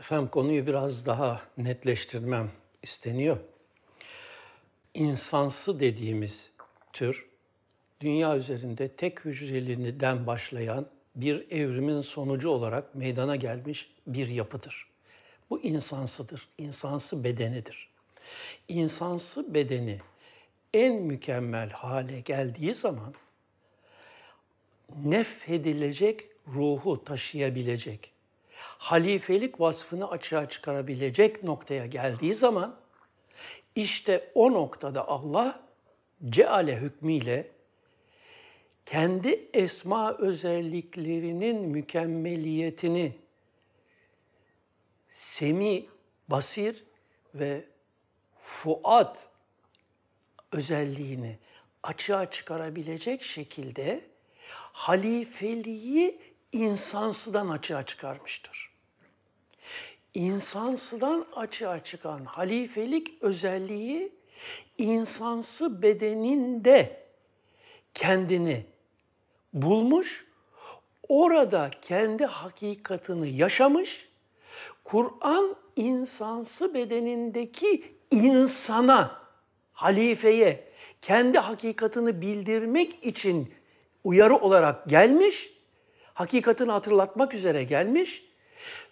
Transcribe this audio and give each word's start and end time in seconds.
Efendim 0.00 0.28
konuyu 0.28 0.66
biraz 0.66 1.06
daha 1.06 1.42
netleştirmem 1.58 2.50
isteniyor. 2.82 3.36
İnsansı 4.94 5.80
dediğimiz 5.80 6.50
tür 6.92 7.26
dünya 8.00 8.36
üzerinde 8.36 8.88
tek 8.88 9.24
hücreliden 9.24 10.26
başlayan 10.26 10.86
bir 11.16 11.50
evrimin 11.50 12.00
sonucu 12.00 12.50
olarak 12.50 12.94
meydana 12.94 13.36
gelmiş 13.36 13.90
bir 14.06 14.28
yapıdır. 14.28 14.86
Bu 15.50 15.60
insansıdır, 15.60 16.48
insansı 16.58 17.24
bedenidir. 17.24 17.88
İnsansı 18.68 19.54
bedeni 19.54 20.00
en 20.74 20.94
mükemmel 20.94 21.70
hale 21.70 22.20
geldiği 22.20 22.74
zaman 22.74 23.14
nefhedilecek 25.04 26.26
ruhu 26.48 27.04
taşıyabilecek, 27.04 28.12
halifelik 28.80 29.60
vasfını 29.60 30.10
açığa 30.10 30.48
çıkarabilecek 30.48 31.42
noktaya 31.42 31.86
geldiği 31.86 32.34
zaman 32.34 32.76
işte 33.74 34.30
o 34.34 34.52
noktada 34.52 35.08
Allah 35.08 35.62
ceale 36.28 36.76
hükmüyle 36.76 37.50
kendi 38.86 39.48
esma 39.52 40.16
özelliklerinin 40.18 41.68
mükemmeliyetini 41.68 43.16
semi, 45.10 45.86
basir 46.28 46.84
ve 47.34 47.64
fuat 48.38 49.28
özelliğini 50.52 51.38
açığa 51.82 52.30
çıkarabilecek 52.30 53.22
şekilde 53.22 54.04
halifeliği 54.72 56.20
insansıdan 56.52 57.48
açığa 57.48 57.86
çıkarmıştır. 57.86 58.69
İnsansıdan 60.14 61.26
açığa 61.36 61.84
çıkan 61.84 62.24
halifelik 62.24 63.22
özelliği 63.22 64.12
insansı 64.78 65.82
bedeninde 65.82 67.06
kendini 67.94 68.66
bulmuş, 69.52 70.26
orada 71.08 71.70
kendi 71.82 72.24
hakikatini 72.24 73.36
yaşamış, 73.36 74.08
Kur'an 74.84 75.56
insansı 75.76 76.74
bedenindeki 76.74 77.94
insana, 78.10 79.20
halifeye 79.72 80.70
kendi 81.02 81.38
hakikatini 81.38 82.20
bildirmek 82.20 83.04
için 83.04 83.54
uyarı 84.04 84.36
olarak 84.36 84.88
gelmiş, 84.88 85.52
hakikatini 86.14 86.70
hatırlatmak 86.70 87.34
üzere 87.34 87.64
gelmiş 87.64 88.29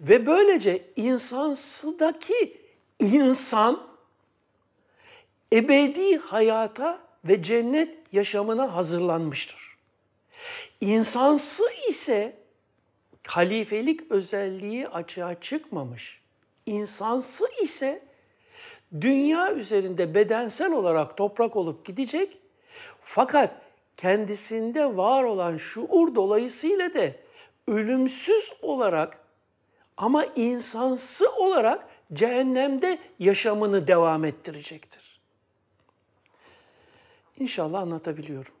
ve 0.00 0.26
böylece 0.26 0.82
insansıdaki 0.96 2.56
insan 2.98 3.86
ebedi 5.52 6.18
hayata 6.18 6.98
ve 7.24 7.42
cennet 7.42 7.98
yaşamına 8.12 8.76
hazırlanmıştır. 8.76 9.76
İnsansı 10.80 11.64
ise 11.88 12.36
halifelik 13.26 14.10
özelliği 14.10 14.88
açığa 14.88 15.40
çıkmamış. 15.40 16.20
İnsansı 16.66 17.44
ise 17.62 18.02
dünya 19.00 19.52
üzerinde 19.52 20.14
bedensel 20.14 20.72
olarak 20.72 21.16
toprak 21.16 21.56
olup 21.56 21.86
gidecek. 21.86 22.38
Fakat 23.02 23.50
kendisinde 23.96 24.96
var 24.96 25.24
olan 25.24 25.56
şuur 25.56 26.14
dolayısıyla 26.14 26.94
da 26.94 27.12
ölümsüz 27.68 28.52
olarak 28.62 29.23
ama 29.96 30.24
insansı 30.24 31.32
olarak 31.36 31.88
cehennemde 32.12 32.98
yaşamını 33.18 33.86
devam 33.86 34.24
ettirecektir. 34.24 35.20
İnşallah 37.38 37.80
anlatabiliyorum. 37.80 38.52